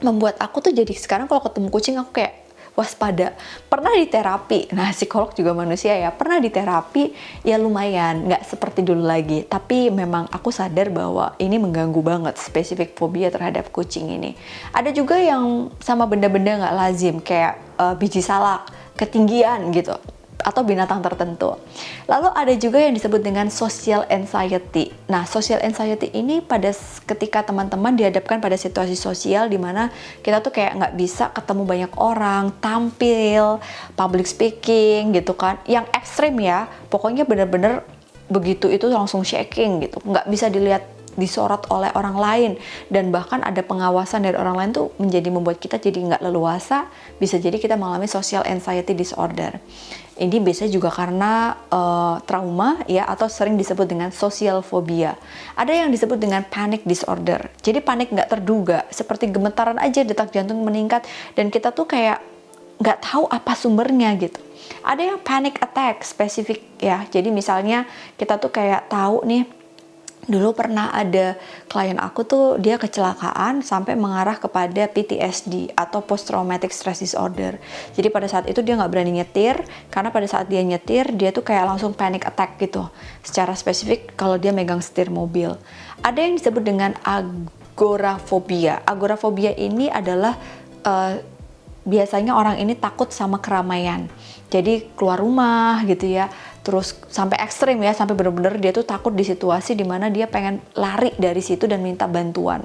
membuat 0.00 0.38
aku 0.38 0.62
tuh 0.62 0.72
jadi 0.72 0.94
sekarang 0.94 1.26
kalau 1.26 1.42
ketemu 1.42 1.68
kucing 1.68 1.96
aku 1.98 2.22
kayak 2.22 2.44
waspada. 2.74 3.38
Pernah 3.70 3.94
di 3.94 4.06
terapi 4.10 4.70
nah 4.74 4.90
psikolog 4.90 5.30
juga 5.34 5.54
manusia 5.54 5.94
ya 5.94 6.10
pernah 6.10 6.42
di 6.42 6.50
terapi 6.50 7.14
ya 7.46 7.54
lumayan 7.54 8.26
nggak 8.26 8.42
seperti 8.42 8.82
dulu 8.82 9.02
lagi. 9.02 9.46
Tapi 9.46 9.90
memang 9.94 10.26
aku 10.30 10.50
sadar 10.50 10.90
bahwa 10.90 11.38
ini 11.38 11.56
mengganggu 11.58 12.02
banget 12.02 12.34
spesifik 12.38 12.98
fobia 12.98 13.30
terhadap 13.30 13.70
kucing 13.70 14.10
ini. 14.10 14.34
Ada 14.74 14.90
juga 14.90 15.18
yang 15.18 15.70
sama 15.78 16.04
benda-benda 16.06 16.66
nggak 16.66 16.74
lazim 16.74 17.22
kayak 17.22 17.58
uh, 17.78 17.94
biji 17.94 18.20
salak 18.20 18.66
ketinggian 18.94 19.74
gitu 19.74 19.94
atau 20.44 20.60
binatang 20.60 21.00
tertentu. 21.00 21.56
Lalu 22.04 22.28
ada 22.36 22.54
juga 22.54 22.78
yang 22.84 22.92
disebut 22.92 23.24
dengan 23.24 23.48
social 23.48 24.04
anxiety. 24.12 24.92
Nah, 25.08 25.24
social 25.24 25.58
anxiety 25.64 26.12
ini 26.12 26.44
pada 26.44 26.70
ketika 27.08 27.42
teman-teman 27.48 27.96
dihadapkan 27.96 28.38
pada 28.44 28.60
situasi 28.60 28.94
sosial 28.94 29.48
di 29.48 29.56
mana 29.56 29.88
kita 30.20 30.44
tuh 30.44 30.52
kayak 30.52 30.76
nggak 30.76 30.94
bisa 31.00 31.32
ketemu 31.32 31.62
banyak 31.64 31.92
orang, 31.96 32.52
tampil, 32.60 33.58
public 33.96 34.28
speaking 34.28 35.16
gitu 35.16 35.32
kan. 35.32 35.56
Yang 35.64 35.88
ekstrim 35.96 36.36
ya, 36.38 36.68
pokoknya 36.92 37.24
bener-bener 37.24 37.80
begitu 38.24 38.72
itu 38.72 38.88
langsung 38.88 39.20
shaking 39.20 39.84
gitu, 39.84 40.00
nggak 40.00 40.24
bisa 40.32 40.48
dilihat 40.48 40.93
disorot 41.14 41.66
oleh 41.70 41.90
orang 41.94 42.16
lain. 42.18 42.52
Dan 42.90 43.10
bahkan 43.10 43.42
ada 43.42 43.62
pengawasan 43.64 44.26
dari 44.26 44.36
orang 44.38 44.56
lain 44.58 44.70
tuh 44.74 44.86
menjadi 45.00 45.28
membuat 45.30 45.58
kita 45.58 45.80
jadi 45.80 46.14
nggak 46.14 46.22
leluasa. 46.22 46.86
Bisa 47.18 47.40
jadi 47.40 47.56
kita 47.58 47.74
mengalami 47.78 48.06
social 48.06 48.44
anxiety 48.46 48.92
disorder. 48.92 49.58
Ini 50.14 50.38
biasanya 50.38 50.70
juga 50.70 50.94
karena 50.94 51.58
uh, 51.74 52.22
trauma 52.22 52.78
ya 52.86 53.02
atau 53.02 53.26
sering 53.26 53.58
disebut 53.58 53.82
dengan 53.90 54.14
social 54.14 54.62
phobia. 54.62 55.18
Ada 55.58 55.74
yang 55.74 55.90
disebut 55.90 56.22
dengan 56.22 56.46
panic 56.46 56.86
disorder. 56.86 57.50
Jadi 57.58 57.82
panik 57.82 58.14
nggak 58.14 58.30
terduga 58.30 58.86
seperti 58.94 59.26
gemetaran 59.34 59.74
aja 59.82 60.06
detak 60.06 60.30
jantung 60.30 60.62
meningkat 60.62 61.02
dan 61.34 61.50
kita 61.50 61.74
tuh 61.74 61.90
kayak 61.90 62.22
nggak 62.78 62.98
tahu 63.02 63.26
apa 63.26 63.58
sumbernya 63.58 64.14
gitu. 64.14 64.38
Ada 64.86 65.02
yang 65.02 65.18
panic 65.18 65.58
attack 65.58 66.06
spesifik 66.06 66.62
ya. 66.78 67.02
Jadi 67.10 67.34
misalnya 67.34 67.82
kita 68.14 68.38
tuh 68.38 68.54
kayak 68.54 68.86
tahu 68.86 69.26
nih 69.26 69.63
dulu 70.24 70.56
pernah 70.56 70.88
ada 70.92 71.36
klien 71.68 72.00
aku 72.00 72.24
tuh 72.24 72.46
dia 72.56 72.80
kecelakaan 72.80 73.60
sampai 73.60 73.96
mengarah 73.96 74.40
kepada 74.40 74.88
PTSD 74.88 75.76
atau 75.76 76.00
post 76.00 76.28
traumatic 76.28 76.72
stress 76.72 77.04
disorder. 77.04 77.60
Jadi 77.92 78.08
pada 78.08 78.28
saat 78.28 78.48
itu 78.48 78.64
dia 78.64 78.76
nggak 78.76 78.90
berani 78.90 79.20
nyetir 79.20 79.60
karena 79.92 80.08
pada 80.08 80.24
saat 80.24 80.48
dia 80.48 80.64
nyetir 80.64 81.12
dia 81.12 81.30
tuh 81.30 81.44
kayak 81.44 81.68
langsung 81.68 81.92
panic 81.92 82.24
attack 82.24 82.56
gitu. 82.56 82.88
Secara 83.20 83.52
spesifik 83.52 84.16
kalau 84.16 84.40
dia 84.40 84.52
megang 84.52 84.80
setir 84.80 85.12
mobil. 85.12 85.56
Ada 86.00 86.24
yang 86.24 86.40
disebut 86.40 86.64
dengan 86.64 86.96
agorafobia. 87.04 88.80
Agorafobia 88.84 89.52
ini 89.56 89.92
adalah 89.92 90.36
uh, 90.84 91.20
biasanya 91.84 92.32
orang 92.32 92.56
ini 92.60 92.72
takut 92.76 93.12
sama 93.12 93.38
keramaian. 93.44 94.08
Jadi 94.48 94.94
keluar 94.96 95.20
rumah 95.20 95.84
gitu 95.84 96.08
ya 96.08 96.32
terus 96.64 96.96
sampai 97.12 97.36
ekstrim 97.44 97.76
ya 97.84 97.92
sampai 97.92 98.16
bener-bener 98.16 98.56
dia 98.56 98.72
tuh 98.72 98.88
takut 98.88 99.12
di 99.12 99.22
situasi 99.22 99.76
di 99.76 99.84
mana 99.84 100.08
dia 100.08 100.24
pengen 100.24 100.64
lari 100.74 101.12
dari 101.20 101.44
situ 101.44 101.68
dan 101.68 101.84
minta 101.84 102.08
bantuan. 102.08 102.64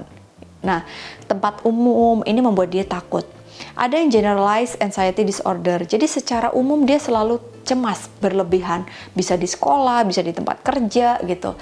Nah 0.64 0.82
tempat 1.28 1.62
umum 1.68 2.24
ini 2.24 2.40
membuat 2.40 2.72
dia 2.72 2.88
takut. 2.88 3.28
Ada 3.76 4.00
yang 4.00 4.08
generalized 4.08 4.80
anxiety 4.80 5.20
disorder. 5.20 5.84
Jadi 5.84 6.08
secara 6.08 6.48
umum 6.56 6.88
dia 6.88 6.96
selalu 6.96 7.38
cemas 7.68 8.08
berlebihan. 8.24 8.88
Bisa 9.12 9.36
di 9.36 9.44
sekolah 9.44 10.08
bisa 10.08 10.24
di 10.24 10.32
tempat 10.32 10.64
kerja 10.64 11.20
gitu. 11.28 11.52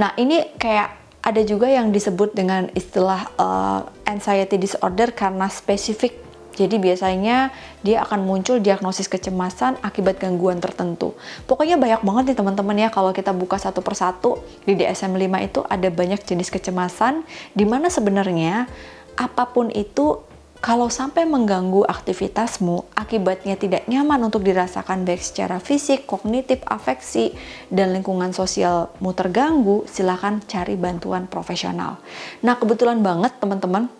Nah 0.00 0.16
ini 0.16 0.56
kayak 0.56 1.06
ada 1.26 1.42
juga 1.42 1.68
yang 1.68 1.92
disebut 1.92 2.32
dengan 2.32 2.72
istilah 2.72 3.28
uh, 3.36 3.80
anxiety 4.08 4.56
disorder 4.56 5.10
karena 5.10 5.50
spesifik 5.50 6.25
jadi 6.56 6.80
biasanya 6.80 7.52
dia 7.84 8.00
akan 8.02 8.24
muncul 8.24 8.56
diagnosis 8.58 9.06
kecemasan 9.12 9.76
akibat 9.84 10.16
gangguan 10.16 10.58
tertentu. 10.58 11.12
Pokoknya 11.44 11.76
banyak 11.76 12.00
banget 12.00 12.24
nih 12.32 12.36
teman-teman 12.40 12.76
ya 12.80 12.88
kalau 12.88 13.12
kita 13.12 13.36
buka 13.36 13.60
satu 13.60 13.84
persatu 13.84 14.40
di 14.64 14.72
DSM-5 14.74 15.34
itu 15.44 15.60
ada 15.68 15.88
banyak 15.92 16.24
jenis 16.24 16.48
kecemasan 16.48 17.22
di 17.52 17.68
mana 17.68 17.92
sebenarnya 17.92 18.64
apa 19.20 19.44
pun 19.52 19.68
itu 19.68 20.24
kalau 20.56 20.88
sampai 20.88 21.28
mengganggu 21.28 21.84
aktivitasmu, 21.84 22.96
akibatnya 22.96 23.60
tidak 23.60 23.84
nyaman 23.86 24.18
untuk 24.24 24.40
dirasakan 24.40 25.04
baik 25.04 25.20
secara 25.20 25.60
fisik, 25.60 26.08
kognitif, 26.08 26.64
afeksi, 26.64 27.36
dan 27.68 27.92
lingkungan 27.92 28.32
sosialmu 28.32 29.12
terganggu, 29.12 29.84
silahkan 29.84 30.40
cari 30.48 30.74
bantuan 30.80 31.28
profesional. 31.28 32.00
Nah, 32.40 32.56
kebetulan 32.56 33.04
banget 33.04 33.36
teman-teman, 33.36 33.92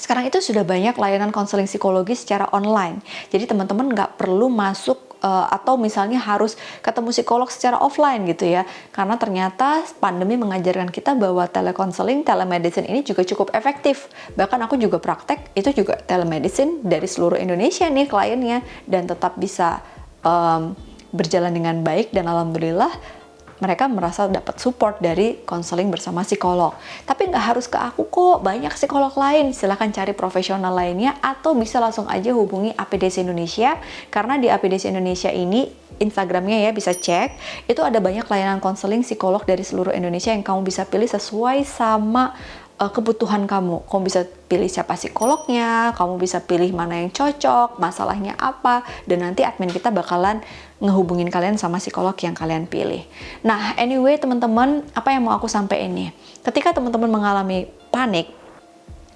sekarang 0.00 0.32
itu 0.32 0.40
sudah 0.40 0.64
banyak 0.64 0.96
layanan 0.96 1.28
konseling 1.28 1.68
psikologi 1.68 2.16
secara 2.16 2.48
online. 2.56 3.04
Jadi 3.28 3.44
teman-teman 3.44 3.92
nggak 3.92 4.16
perlu 4.16 4.48
masuk 4.48 5.10
uh, 5.20 5.46
atau 5.52 5.76
misalnya 5.76 6.16
harus 6.16 6.56
ketemu 6.80 7.12
psikolog 7.12 7.48
secara 7.52 7.76
offline 7.76 8.24
gitu 8.24 8.48
ya. 8.48 8.64
Karena 8.90 9.20
ternyata 9.20 9.84
pandemi 10.00 10.40
mengajarkan 10.40 10.88
kita 10.88 11.12
bahwa 11.12 11.44
telekonseling 11.46 12.24
telemedicine 12.24 12.88
ini 12.88 13.04
juga 13.04 13.22
cukup 13.28 13.52
efektif. 13.52 14.08
Bahkan 14.34 14.58
aku 14.64 14.80
juga 14.80 14.96
praktek 14.96 15.52
itu 15.52 15.84
juga 15.84 16.00
telemedicine 16.00 16.80
dari 16.80 17.04
seluruh 17.04 17.36
Indonesia 17.36 17.84
nih 17.86 18.08
kliennya. 18.08 18.64
Dan 18.88 19.04
tetap 19.04 19.36
bisa 19.36 19.84
um, 20.24 20.72
berjalan 21.12 21.52
dengan 21.52 21.82
baik 21.82 22.14
dan 22.14 22.30
alhamdulillah 22.30 23.19
mereka 23.60 23.86
merasa 23.86 24.26
dapat 24.26 24.58
support 24.58 24.98
dari 24.98 25.40
konseling 25.44 25.92
bersama 25.92 26.24
psikolog. 26.24 26.74
Tapi 27.04 27.28
nggak 27.30 27.44
harus 27.54 27.68
ke 27.68 27.76
aku 27.76 28.08
kok, 28.08 28.42
banyak 28.42 28.72
psikolog 28.72 29.12
lain. 29.14 29.52
Silahkan 29.52 29.92
cari 29.92 30.16
profesional 30.16 30.72
lainnya 30.72 31.16
atau 31.20 31.52
bisa 31.54 31.78
langsung 31.78 32.08
aja 32.08 32.32
hubungi 32.32 32.72
APDC 32.74 33.22
Indonesia 33.22 33.76
karena 34.08 34.40
di 34.40 34.48
APDC 34.48 34.88
Indonesia 34.90 35.30
ini 35.30 35.68
Instagramnya 36.00 36.64
ya 36.64 36.70
bisa 36.72 36.96
cek 36.96 37.36
itu 37.68 37.80
ada 37.84 38.00
banyak 38.00 38.24
layanan 38.24 38.58
konseling 38.58 39.04
psikolog 39.04 39.44
dari 39.44 39.60
seluruh 39.60 39.92
Indonesia 39.92 40.32
yang 40.32 40.40
kamu 40.40 40.64
bisa 40.64 40.88
pilih 40.88 41.06
sesuai 41.06 41.68
sama 41.68 42.32
uh, 42.80 42.88
kebutuhan 42.88 43.44
kamu. 43.44 43.84
Kamu 43.84 44.02
bisa 44.02 44.24
pilih 44.48 44.66
siapa 44.66 44.96
psikolognya, 44.96 45.92
kamu 45.94 46.16
bisa 46.16 46.40
pilih 46.40 46.72
mana 46.72 47.04
yang 47.04 47.12
cocok, 47.12 47.76
masalahnya 47.76 48.34
apa, 48.40 48.82
dan 49.04 49.22
nanti 49.22 49.44
admin 49.44 49.68
kita 49.68 49.92
bakalan 49.92 50.40
ngehubungin 50.80 51.28
kalian 51.28 51.60
sama 51.60 51.76
psikolog 51.76 52.16
yang 52.24 52.32
kalian 52.32 52.64
pilih. 52.64 53.04
Nah, 53.44 53.76
anyway 53.76 54.16
teman-teman, 54.16 54.82
apa 54.96 55.12
yang 55.12 55.28
mau 55.28 55.36
aku 55.36 55.46
sampaikan 55.46 55.92
ini? 55.92 56.10
Ketika 56.40 56.72
teman-teman 56.72 57.12
mengalami 57.12 57.68
panik, 57.92 58.32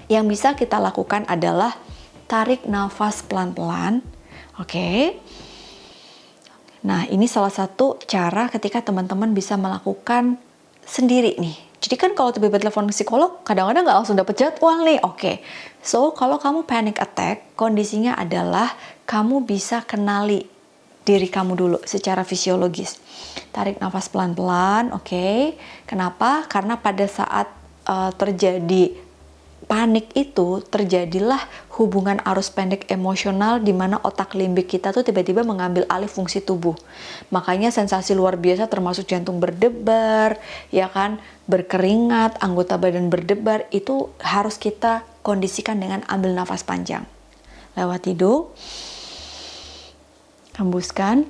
yang 0.04 0.28
bisa 0.28 0.52
kita 0.52 0.76
lakukan 0.76 1.24
adalah 1.24 1.72
tarik 2.28 2.68
nafas 2.68 3.24
pelan-pelan, 3.24 4.04
oke? 4.60 4.68
Okay? 4.68 5.16
Nah, 6.84 7.08
ini 7.08 7.24
salah 7.24 7.48
satu 7.48 7.96
cara 8.04 8.52
ketika 8.52 8.84
teman-teman 8.84 9.32
bisa 9.32 9.56
melakukan 9.56 10.36
sendiri 10.84 11.40
nih. 11.40 11.56
Jadi 11.84 12.00
kan 12.00 12.16
kalau 12.16 12.32
tiba-tiba 12.32 12.64
telepon 12.64 12.88
psikolog, 12.88 13.44
kadang-kadang 13.44 13.84
nggak 13.84 13.98
langsung 14.00 14.16
dapet 14.16 14.40
jadwal 14.40 14.80
nih. 14.88 15.04
Oke, 15.04 15.20
okay. 15.20 15.36
so 15.84 16.16
kalau 16.16 16.40
kamu 16.40 16.64
panic 16.64 16.96
attack, 16.96 17.52
kondisinya 17.60 18.16
adalah 18.16 18.72
kamu 19.04 19.44
bisa 19.44 19.84
kenali 19.84 20.48
diri 21.04 21.28
kamu 21.28 21.52
dulu 21.52 21.78
secara 21.84 22.24
fisiologis. 22.24 22.96
Tarik 23.52 23.84
nafas 23.84 24.08
pelan-pelan, 24.08 24.96
oke. 24.96 25.04
Okay. 25.04 25.60
Kenapa? 25.84 26.48
Karena 26.48 26.80
pada 26.80 27.04
saat 27.04 27.52
uh, 27.84 28.08
terjadi 28.16 28.96
panik 29.64 30.12
itu 30.12 30.60
terjadilah 30.68 31.40
hubungan 31.76 32.20
arus 32.22 32.52
pendek 32.52 32.86
emosional 32.92 33.58
di 33.58 33.72
mana 33.72 33.98
otak 34.04 34.36
limbik 34.36 34.70
kita 34.70 34.92
tuh 34.92 35.02
tiba-tiba 35.02 35.42
mengambil 35.42 35.88
alih 35.88 36.08
fungsi 36.08 36.44
tubuh. 36.44 36.76
Makanya 37.32 37.72
sensasi 37.72 38.12
luar 38.12 38.36
biasa 38.36 38.68
termasuk 38.68 39.08
jantung 39.08 39.40
berdebar, 39.40 40.38
ya 40.68 40.92
kan, 40.92 41.18
berkeringat, 41.48 42.38
anggota 42.44 42.76
badan 42.76 43.08
berdebar 43.08 43.66
itu 43.72 44.12
harus 44.20 44.60
kita 44.60 45.02
kondisikan 45.24 45.80
dengan 45.80 46.04
ambil 46.06 46.36
nafas 46.36 46.62
panjang. 46.62 47.08
Lewat 47.74 48.06
hidung, 48.06 48.52
hembuskan. 50.60 51.26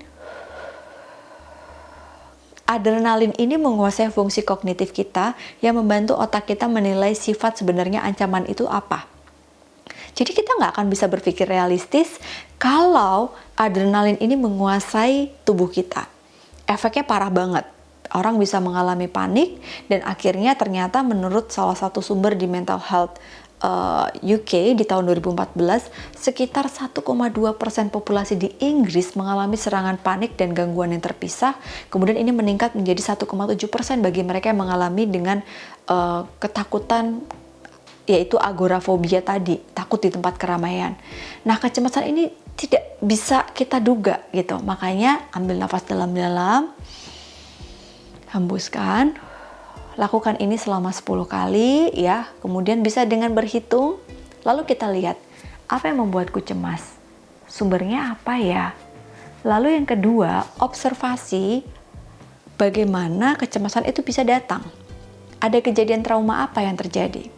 Adrenalin 2.65 3.37
ini 3.37 3.61
menguasai 3.61 4.09
fungsi 4.09 4.41
kognitif 4.41 4.97
kita 4.97 5.37
yang 5.61 5.77
membantu 5.77 6.17
otak 6.17 6.49
kita 6.49 6.65
menilai 6.65 7.13
sifat 7.13 7.61
sebenarnya 7.61 8.01
ancaman 8.01 8.49
itu 8.49 8.65
apa. 8.65 9.05
Jadi 10.17 10.33
kita 10.33 10.57
nggak 10.57 10.73
akan 10.79 10.87
bisa 10.89 11.05
berpikir 11.05 11.45
realistis 11.45 12.17
kalau 12.57 13.37
adrenalin 13.59 14.17
ini 14.17 14.33
menguasai 14.39 15.45
tubuh 15.45 15.69
kita. 15.69 16.09
Efeknya 16.65 17.05
parah 17.05 17.29
banget. 17.29 17.69
Orang 18.15 18.41
bisa 18.41 18.63
mengalami 18.63 19.11
panik 19.11 19.61
dan 19.91 20.01
akhirnya 20.07 20.57
ternyata 20.57 21.03
menurut 21.03 21.51
salah 21.51 21.75
satu 21.75 21.99
sumber 21.99 22.39
di 22.39 22.47
mental 22.47 22.79
health 22.79 23.19
eh, 23.63 24.07
UK 24.35 24.75
di 24.75 24.85
tahun 24.89 25.07
2014, 25.11 25.91
sekitar 26.17 26.67
1,2 26.67 27.05
persen 27.55 27.93
populasi 27.93 28.35
di 28.41 28.49
Inggris 28.63 29.15
mengalami 29.15 29.55
serangan 29.55 30.01
panik 30.01 30.35
dan 30.35 30.57
gangguan 30.57 30.91
yang 30.91 31.05
terpisah. 31.05 31.55
Kemudian 31.93 32.19
ini 32.19 32.33
meningkat 32.33 32.73
menjadi 32.75 33.15
1,7 33.15 33.29
persen 33.69 34.01
bagi 34.01 34.25
mereka 34.25 34.51
yang 34.51 34.65
mengalami 34.65 35.05
dengan 35.07 35.39
uh, 35.87 36.27
ketakutan 36.41 37.23
yaitu 38.05 38.37
agorafobia 38.37 39.25
tadi, 39.25 39.57
takut 39.73 39.97
di 39.97 40.13
tempat 40.13 40.37
keramaian. 40.37 40.93
Nah, 41.49 41.57
kecemasan 41.57 42.05
ini 42.13 42.29
tidak 42.53 43.01
bisa 43.01 43.49
kita 43.57 43.81
duga 43.81 44.29
gitu. 44.31 44.61
Makanya 44.61 45.33
ambil 45.33 45.57
nafas 45.57 45.89
dalam-dalam, 45.89 46.69
hembuskan, 48.31 49.17
Lakukan 49.95 50.43
ini 50.43 50.59
selama 50.59 50.91
10 50.91 51.07
kali 51.27 51.95
ya. 51.95 52.27
Kemudian 52.43 52.83
bisa 52.83 53.07
dengan 53.07 53.31
berhitung. 53.31 54.03
Lalu 54.43 54.67
kita 54.67 54.91
lihat 54.91 55.15
apa 55.71 55.91
yang 55.91 56.03
membuatku 56.03 56.43
cemas. 56.43 56.99
Sumbernya 57.47 58.19
apa 58.19 58.35
ya? 58.43 58.75
Lalu 59.47 59.79
yang 59.79 59.87
kedua, 59.87 60.51
observasi 60.59 61.63
bagaimana 62.59 63.39
kecemasan 63.39 63.87
itu 63.87 64.03
bisa 64.03 64.27
datang. 64.27 64.67
Ada 65.39 65.63
kejadian 65.63 66.03
trauma 66.03 66.43
apa 66.43 66.65
yang 66.65 66.75
terjadi? 66.75 67.31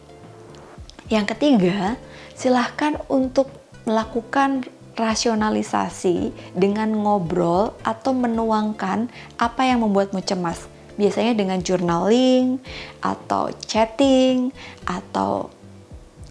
Yang 1.13 1.37
ketiga, 1.37 1.99
silahkan 2.33 2.97
untuk 3.05 3.53
melakukan 3.85 4.65
rasionalisasi 4.97 6.33
dengan 6.57 6.89
ngobrol 6.89 7.77
atau 7.85 8.11
menuangkan 8.17 9.07
apa 9.37 9.61
yang 9.69 9.85
membuatmu 9.85 10.19
cemas 10.25 10.65
biasanya 10.97 11.37
dengan 11.37 11.61
journaling 11.61 12.57
atau 12.99 13.53
chatting 13.63 14.51
atau 14.83 15.53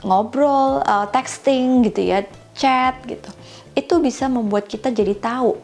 ngobrol, 0.05 0.83
uh, 0.85 1.09
texting 1.09 1.87
gitu 1.87 2.03
ya, 2.05 2.27
chat 2.53 3.01
gitu. 3.07 3.31
Itu 3.73 4.03
bisa 4.03 4.29
membuat 4.29 4.69
kita 4.69 4.93
jadi 4.93 5.17
tahu 5.17 5.57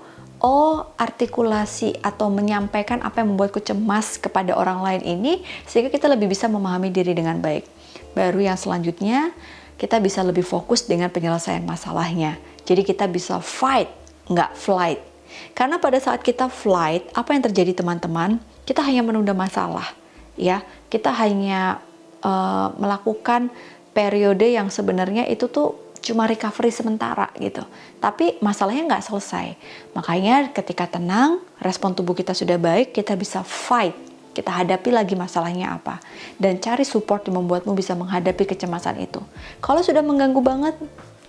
oh 0.43 0.91
artikulasi 0.99 2.03
atau 2.03 2.27
menyampaikan 2.27 2.99
apa 3.03 3.23
yang 3.23 3.35
membuatku 3.35 3.62
cemas 3.62 4.19
kepada 4.19 4.59
orang 4.59 4.83
lain 4.83 5.03
ini 5.07 5.33
sehingga 5.71 5.88
kita 5.88 6.11
lebih 6.11 6.27
bisa 6.31 6.51
memahami 6.51 6.91
diri 6.91 7.15
dengan 7.15 7.38
baik. 7.38 7.65
Baru 8.12 8.43
yang 8.43 8.59
selanjutnya 8.59 9.31
kita 9.79 10.03
bisa 10.03 10.21
lebih 10.27 10.43
fokus 10.47 10.85
dengan 10.87 11.09
penyelesaian 11.09 11.62
masalahnya. 11.62 12.37
Jadi 12.67 12.83
kita 12.87 13.07
bisa 13.11 13.38
fight, 13.43 13.91
nggak 14.31 14.55
flight. 14.55 15.12
Karena 15.53 15.77
pada 15.83 15.99
saat 16.01 16.25
kita 16.25 16.49
flight, 16.49 17.12
apa 17.12 17.35
yang 17.37 17.42
terjadi 17.45 17.83
teman-teman? 17.83 18.40
kita 18.62 18.81
hanya 18.83 19.03
menunda 19.03 19.35
masalah, 19.35 19.95
ya. 20.38 20.62
Kita 20.87 21.11
hanya 21.11 21.83
uh, 22.23 22.71
melakukan 22.79 23.51
periode 23.92 24.47
yang 24.49 24.71
sebenarnya 24.71 25.27
itu 25.29 25.51
tuh 25.51 25.77
cuma 26.03 26.27
recovery 26.27 26.71
sementara 26.75 27.31
gitu. 27.38 27.62
Tapi 28.03 28.38
masalahnya 28.42 28.87
nggak 28.90 29.07
selesai. 29.07 29.55
Makanya 29.95 30.51
ketika 30.51 30.90
tenang, 30.90 31.42
respon 31.62 31.95
tubuh 31.95 32.14
kita 32.14 32.35
sudah 32.35 32.59
baik, 32.59 32.95
kita 32.95 33.14
bisa 33.14 33.42
fight. 33.47 33.95
Kita 34.33 34.49
hadapi 34.49 34.88
lagi 34.88 35.12
masalahnya 35.12 35.77
apa. 35.77 36.01
Dan 36.40 36.57
cari 36.57 36.88
support 36.88 37.29
yang 37.29 37.45
membuatmu 37.45 37.77
bisa 37.77 37.92
menghadapi 37.92 38.49
kecemasan 38.49 39.05
itu. 39.05 39.21
Kalau 39.61 39.85
sudah 39.85 40.01
mengganggu 40.01 40.40
banget, 40.40 40.75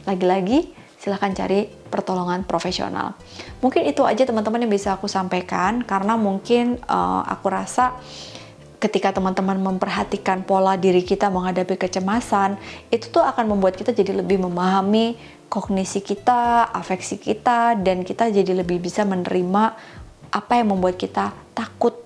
lagi-lagi 0.07 0.71
silahkan 1.03 1.35
cari 1.35 1.67
pertolongan 1.67 2.47
profesional. 2.47 3.19
Mungkin 3.59 3.83
itu 3.83 4.07
aja 4.07 4.23
teman-teman 4.23 4.63
yang 4.63 4.71
bisa 4.71 4.95
aku 4.95 5.11
sampaikan 5.11 5.83
karena 5.83 6.15
mungkin 6.15 6.79
uh, 6.87 7.27
aku 7.27 7.51
rasa 7.51 7.99
ketika 8.79 9.11
teman-teman 9.11 9.59
memperhatikan 9.59 10.47
pola 10.47 10.79
diri 10.79 11.03
kita 11.03 11.27
menghadapi 11.27 11.75
kecemasan, 11.75 12.55
itu 12.87 13.11
tuh 13.11 13.23
akan 13.23 13.51
membuat 13.51 13.75
kita 13.75 13.91
jadi 13.91 14.15
lebih 14.23 14.39
memahami 14.43 15.19
kognisi 15.51 15.99
kita, 15.99 16.71
afeksi 16.71 17.19
kita, 17.19 17.79
dan 17.79 18.07
kita 18.07 18.31
jadi 18.31 18.63
lebih 18.63 18.79
bisa 18.79 19.03
menerima 19.03 19.75
apa 20.31 20.53
yang 20.55 20.71
membuat 20.71 20.99
kita 20.99 21.35
takut 21.55 21.99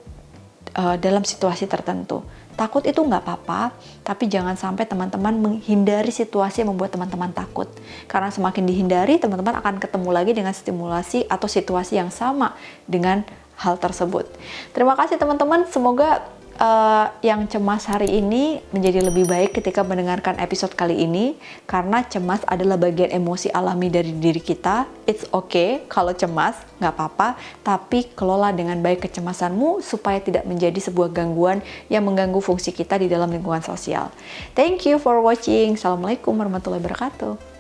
uh, 0.77 0.97
dalam 0.97 1.21
situasi 1.21 1.69
tertentu. 1.69 2.21
Takut 2.58 2.82
itu 2.89 2.98
nggak 2.98 3.22
apa-apa, 3.22 3.70
tapi 4.02 4.26
jangan 4.26 4.58
sampai 4.58 4.89
teman-teman 4.89 5.38
menghindari 5.38 6.10
situasi 6.10 6.65
yang 6.65 6.74
membuat 6.74 6.89
teman-teman 6.89 7.30
takut. 7.30 7.70
Karena 8.10 8.34
semakin 8.34 8.65
dihindari, 8.65 9.22
teman-teman 9.22 9.62
akan 9.62 9.78
ketemu 9.78 10.10
lagi 10.10 10.34
dengan 10.34 10.58
stimulasi 10.58 11.30
atau 11.30 11.46
situasi 11.46 12.02
yang 12.02 12.10
sama 12.10 12.58
dengan 12.89 13.22
hal 13.62 13.78
tersebut. 13.78 14.26
Terima 14.74 14.98
kasih 14.98 15.22
teman-teman, 15.22 15.70
semoga 15.70 16.26
uh, 16.58 17.08
yang 17.22 17.46
cemas 17.46 17.86
hari 17.88 18.20
ini 18.20 18.60
menjadi 18.74 19.06
lebih 19.06 19.30
baik 19.30 19.58
ketika 19.58 19.86
mendengarkan 19.86 20.38
episode 20.41 20.74
kali 20.74 21.06
ini 21.06 21.38
karena 21.70 22.04
cemas 22.06 22.41
adalah 22.46 22.76
bagian 22.78 23.13
emosi 23.13 23.50
alami 23.54 23.88
dari 23.89 24.13
diri 24.13 24.41
kita. 24.41 24.89
It's 25.08 25.24
okay 25.32 25.86
kalau 25.88 26.12
cemas, 26.13 26.58
nggak 26.82 26.93
apa-apa, 26.93 27.39
tapi 27.63 28.10
kelola 28.13 28.52
dengan 28.52 28.82
baik 28.84 29.08
kecemasanmu 29.08 29.80
supaya 29.82 30.20
tidak 30.20 30.43
menjadi 30.43 30.78
sebuah 30.78 31.13
gangguan 31.13 31.63
yang 31.88 32.04
mengganggu 32.04 32.41
fungsi 32.43 32.74
kita 32.76 33.00
di 33.00 33.08
dalam 33.08 33.32
lingkungan 33.32 33.63
sosial. 33.63 34.12
Thank 34.58 34.86
you 34.86 35.00
for 35.00 35.22
watching. 35.24 35.80
Assalamualaikum 35.80 36.36
warahmatullahi 36.36 36.84
wabarakatuh. 36.84 37.57